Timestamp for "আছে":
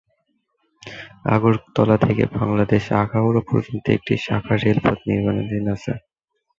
5.75-5.91